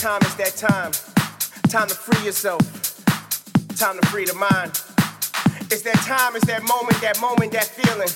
[0.00, 0.92] Time is that time.
[1.68, 2.64] Time to free yourself.
[3.76, 4.72] Time to free the mind.
[5.68, 8.08] It's that time, it's that moment, that moment, that feeling.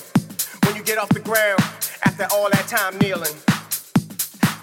[0.65, 1.61] When you get off the ground
[2.01, 3.37] after all that time kneeling.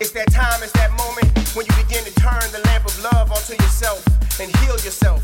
[0.02, 3.30] It's that time, it's that moment when you begin to turn the lamp of love
[3.30, 4.02] onto yourself
[4.42, 5.22] and heal yourself.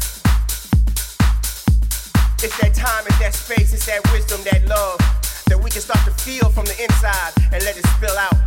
[2.46, 5.02] It's that time, it's that space, it's that wisdom, that love
[5.50, 8.38] that we can start to feel from the inside and let it spill out.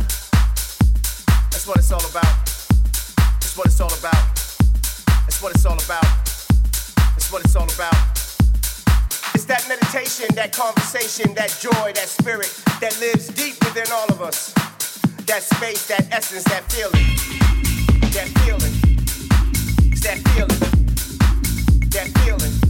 [1.52, 2.41] That's what it's all about.
[3.52, 4.34] That's what it's all about.
[5.26, 6.02] That's what it's all about.
[7.12, 7.94] That's what it's all about.
[9.34, 12.50] It's that meditation, that conversation, that joy, that spirit
[12.80, 14.54] that lives deep within all of us.
[15.26, 17.04] That space, that essence, that feeling.
[18.12, 18.72] That feeling.
[19.92, 20.58] It's that feeling.
[21.90, 22.61] That feeling.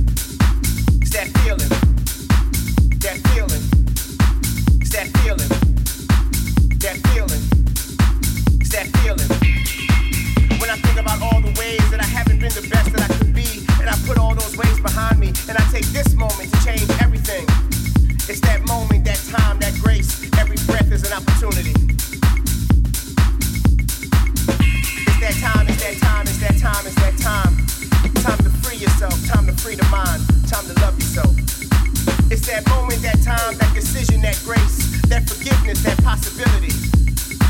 [32.52, 36.68] that moment, that time, that decision, that grace, that forgiveness, that possibility.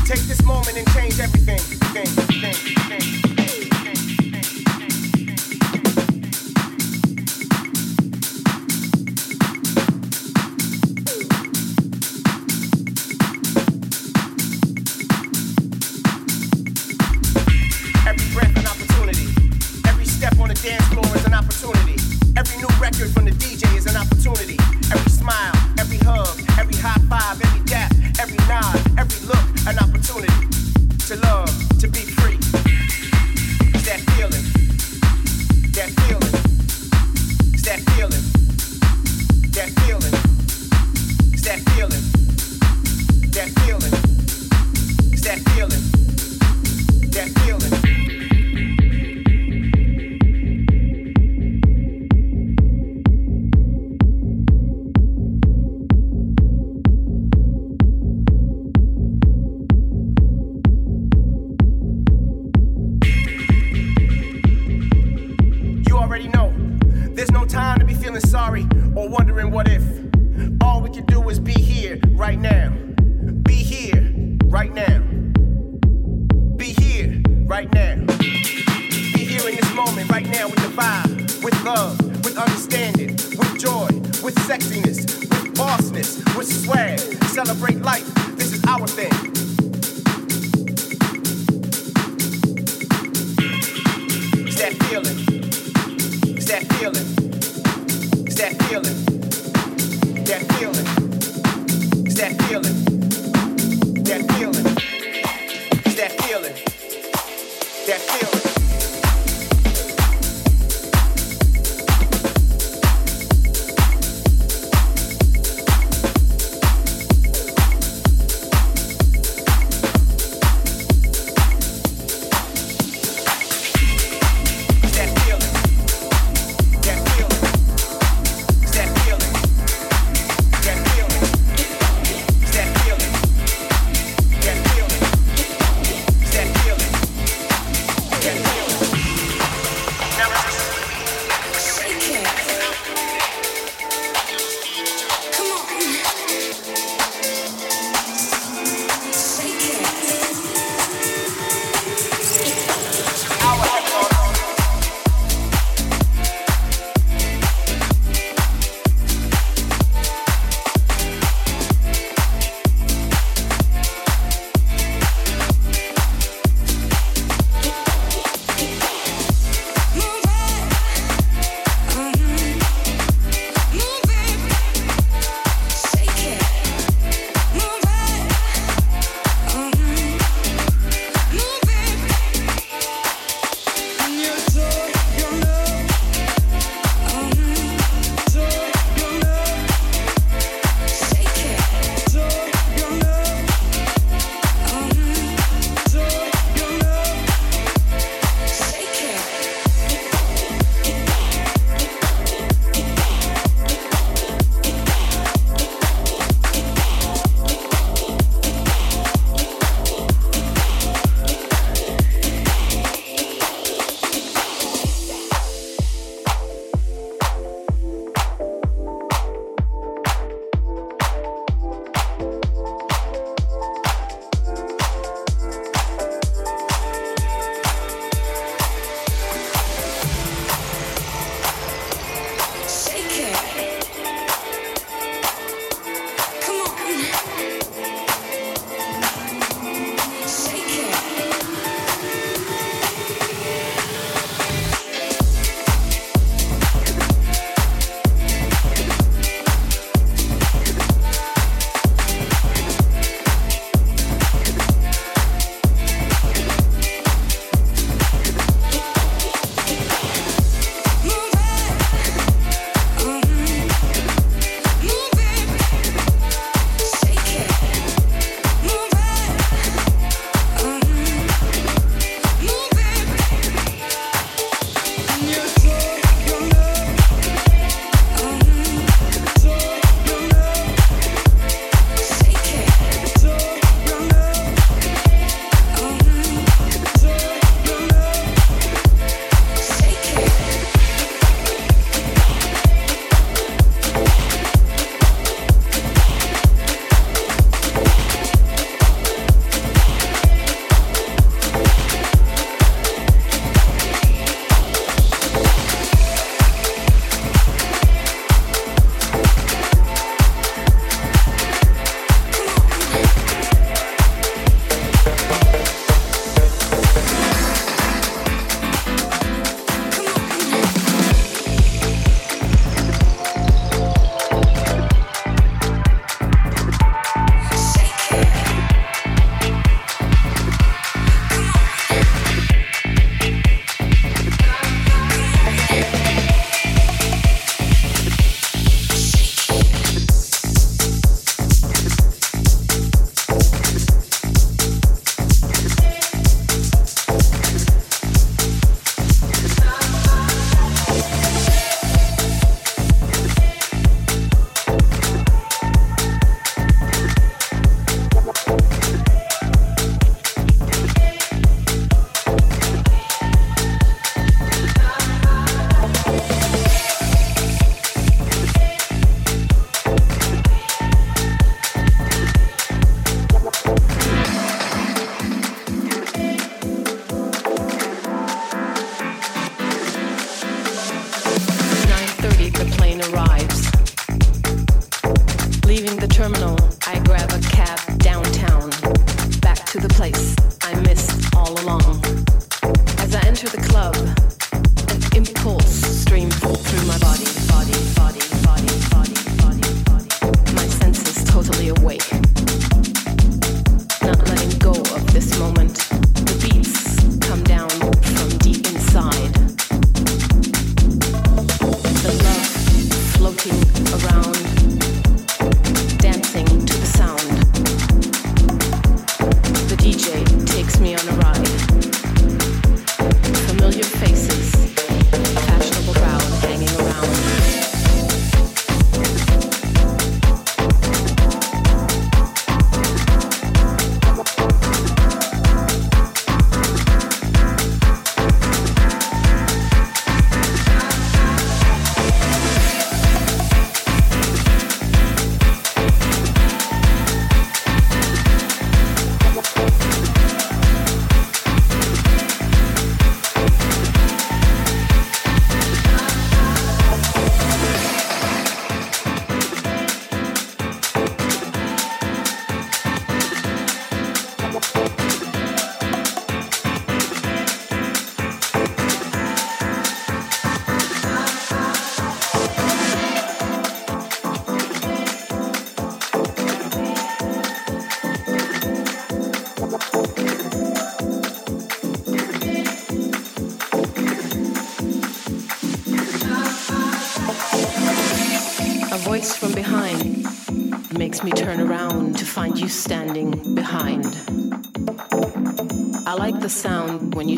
[0.07, 1.59] Take this moment and change everything.
[1.59, 2.07] everything,
[2.45, 3.72] everything, everything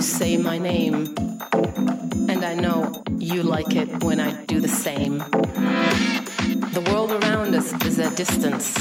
[0.01, 1.13] say my name.
[2.29, 5.17] And I know you like it when I do the same.
[6.77, 8.74] The world around us is at distance,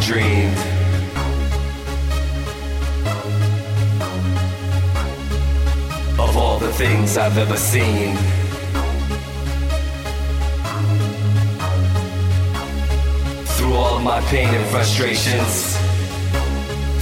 [0.00, 0.50] dream.
[6.18, 8.16] Of all the things I've ever seen.
[13.56, 15.76] Through all of my pain and frustrations.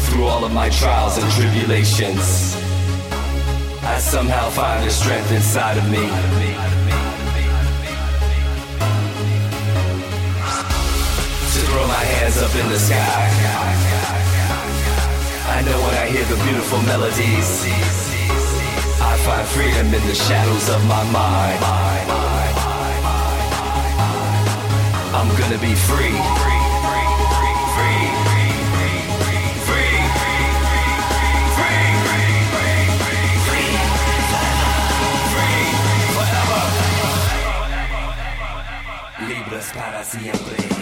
[0.07, 2.57] Through all of my trials and tribulations.
[3.83, 6.56] I somehow find the strength inside of me.
[12.59, 13.29] in the sky.
[15.57, 17.51] I know when I hear the beautiful melodies,
[19.01, 21.61] I find freedom in the shadows of my mind.
[25.19, 26.47] I'm gonna be free.
[39.77, 40.76] para siempre.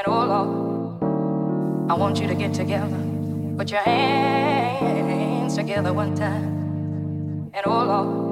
[0.00, 2.96] And oh Lord, I want you to get together.
[3.58, 7.50] Put your hands together one time.
[7.52, 8.29] And oh Lord,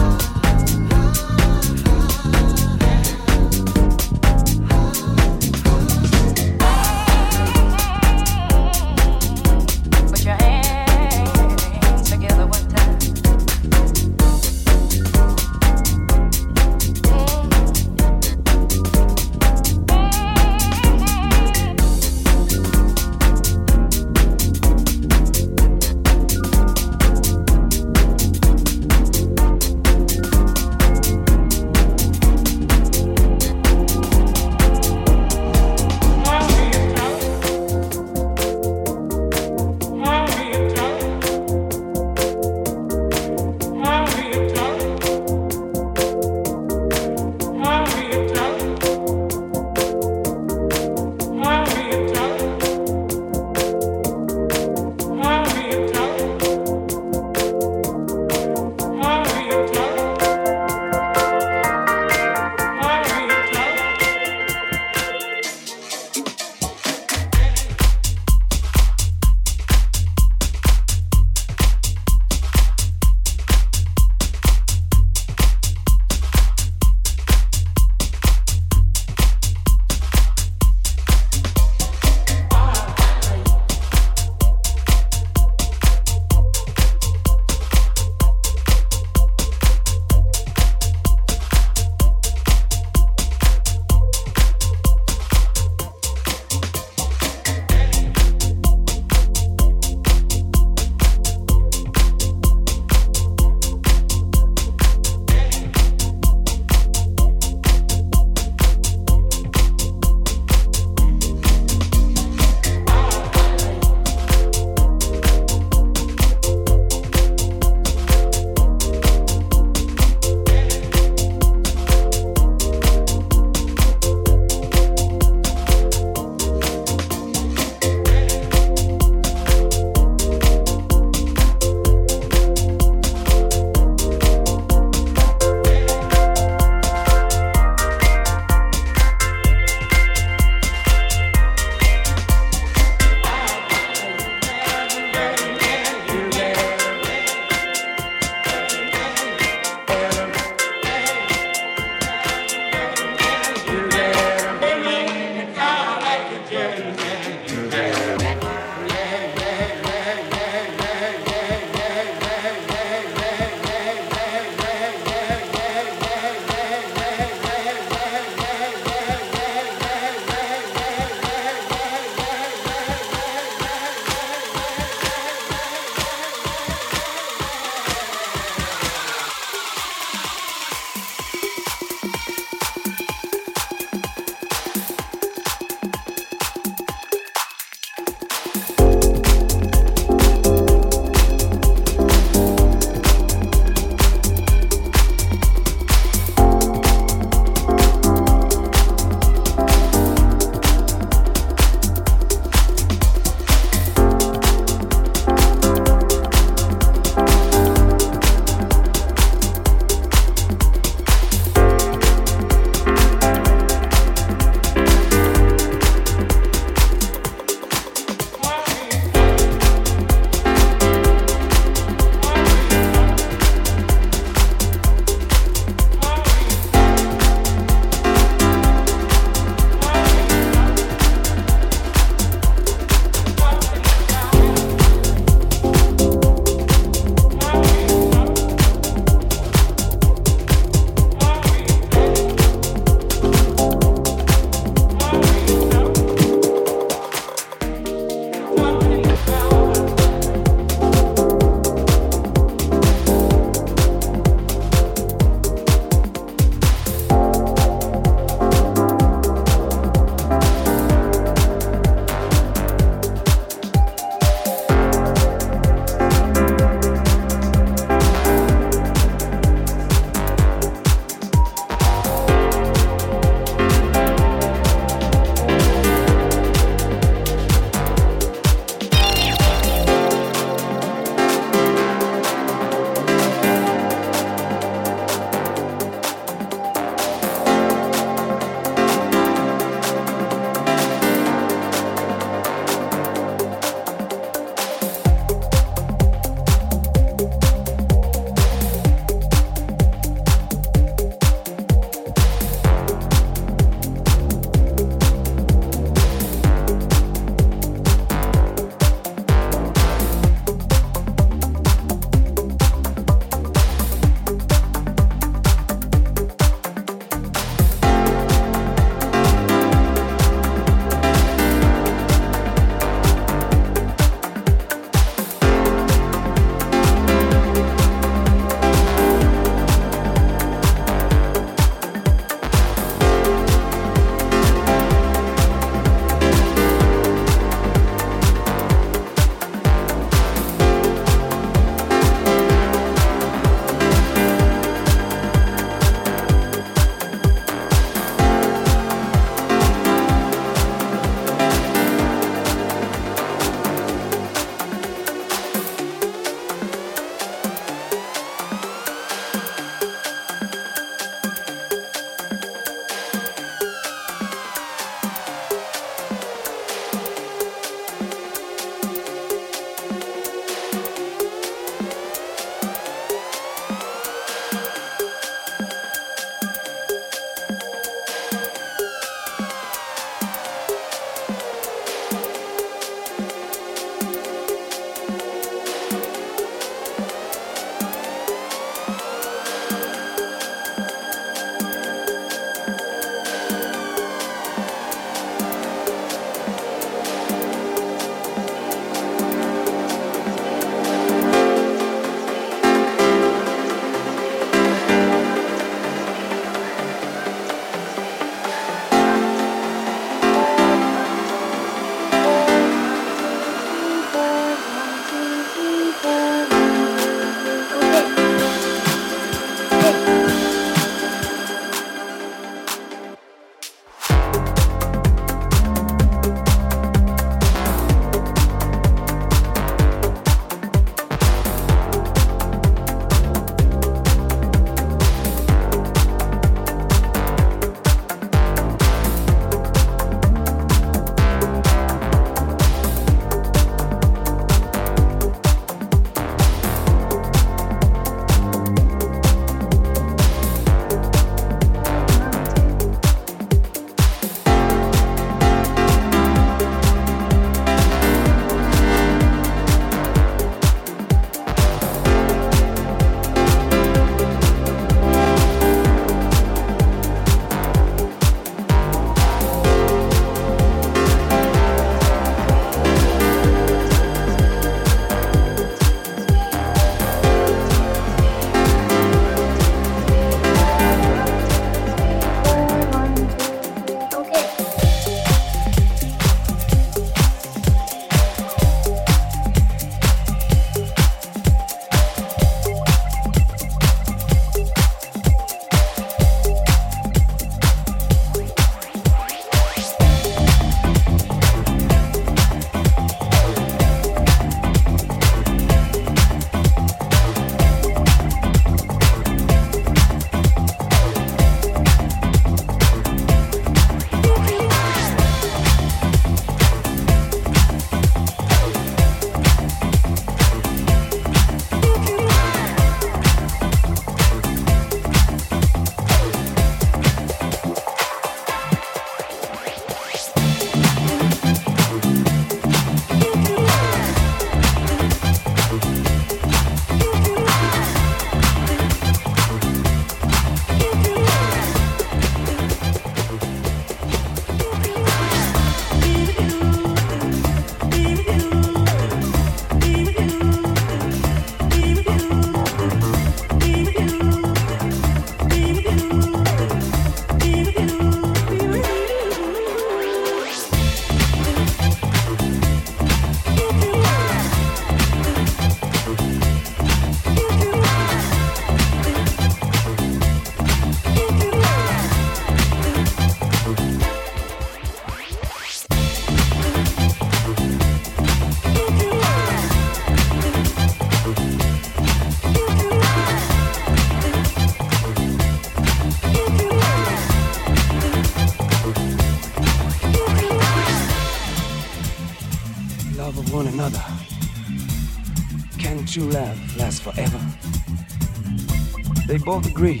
[599.44, 600.00] both agree,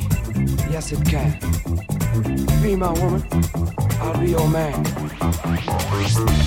[0.70, 1.38] yes it can.
[2.62, 3.22] Be my woman,
[4.00, 6.43] I'll be your man.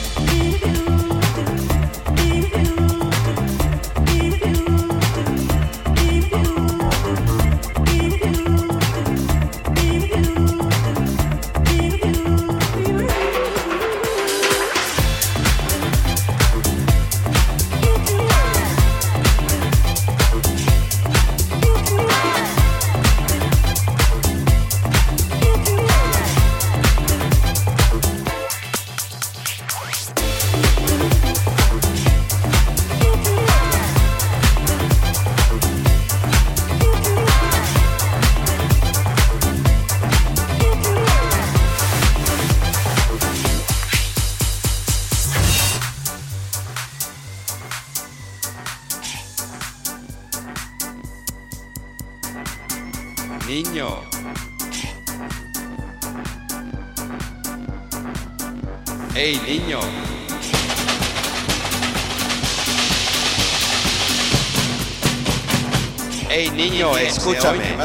[67.31, 67.77] Escúchame.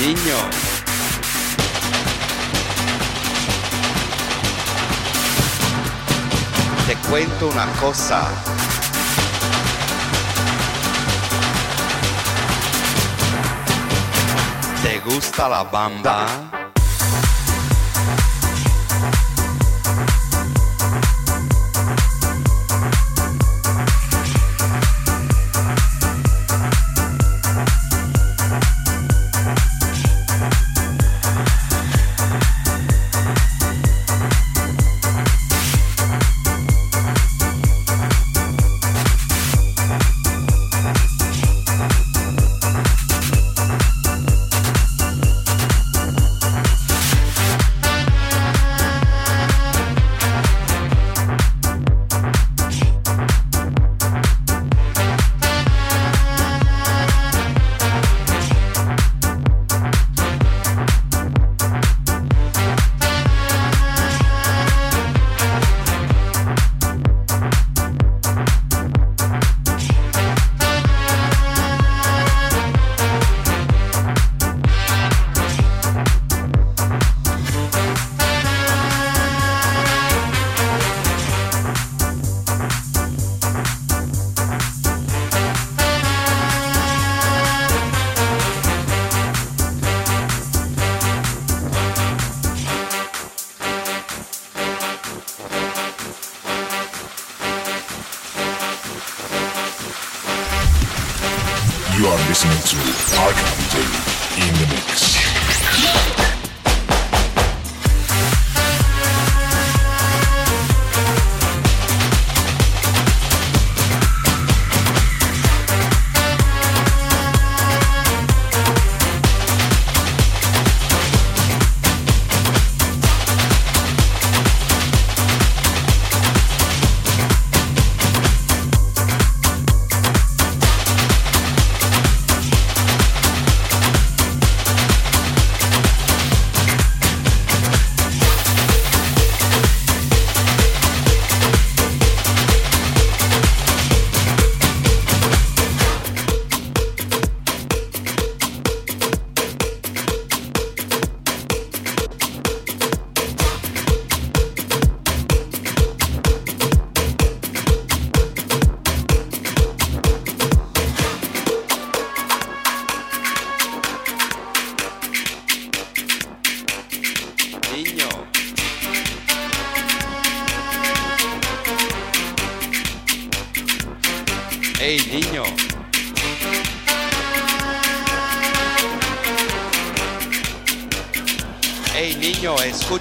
[0.00, 0.36] Niño.
[6.86, 8.28] Te cuento una cosa.
[14.82, 16.53] ¿Te gusta la bamba?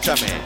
[0.03, 0.42] Escúchame.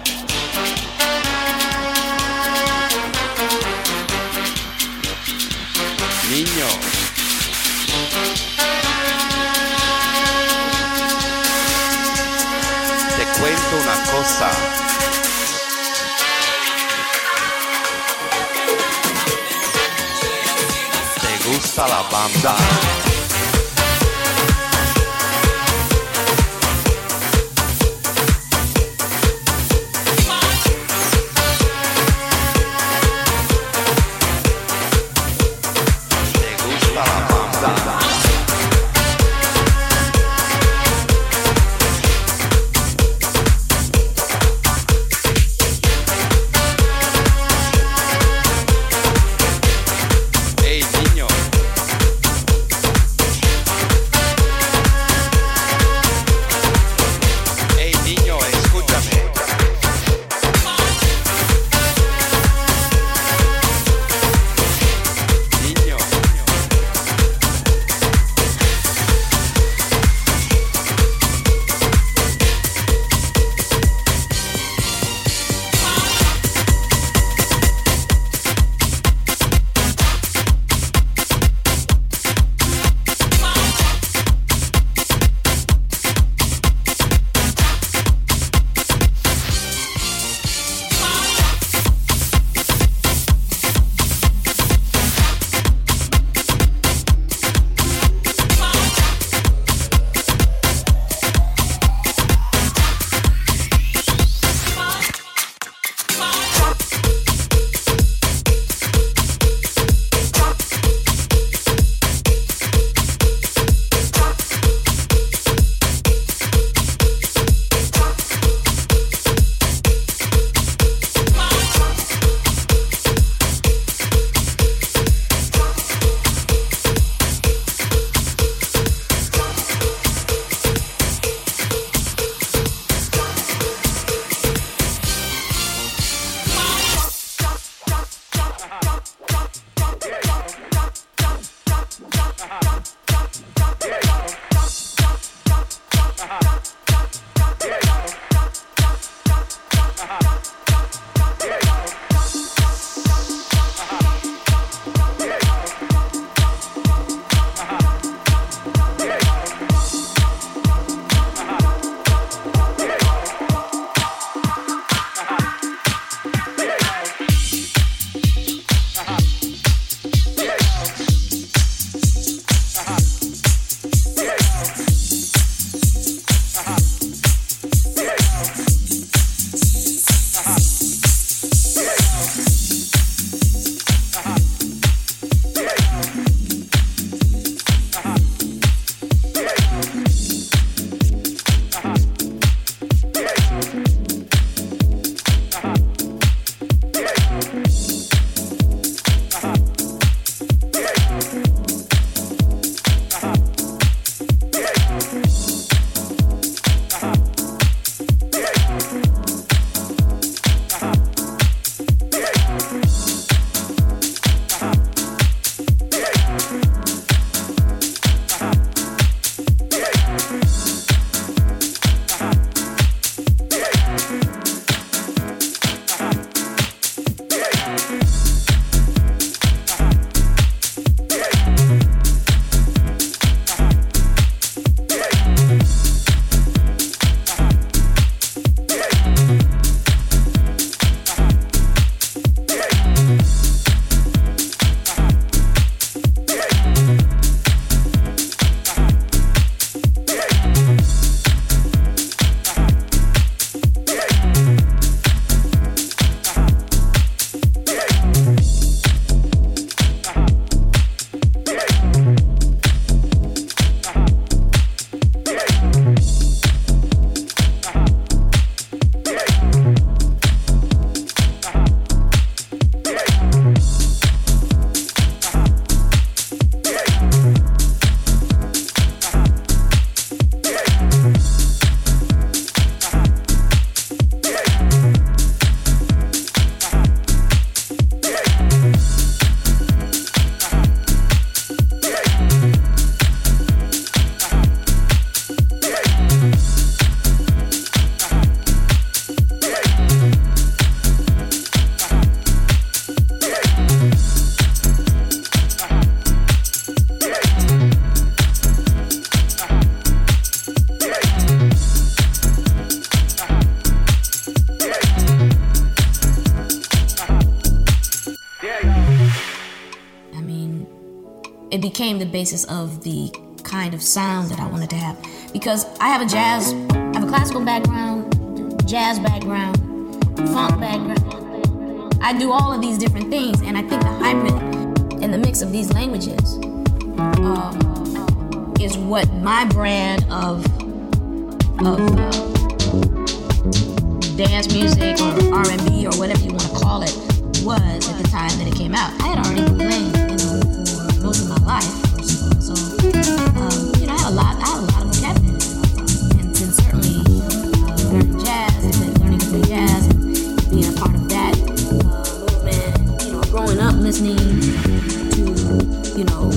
[363.87, 366.29] Listening to, you know,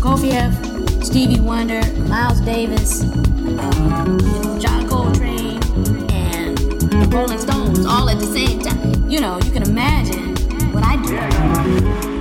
[0.00, 5.60] uh, Stevie Wonder, Miles Davis, um, you know, John Coltrane,
[6.12, 9.10] and the Rolling Stones all at the same time.
[9.10, 10.36] You know, you can imagine
[10.72, 12.11] what I do.